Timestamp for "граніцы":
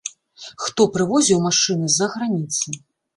2.15-2.67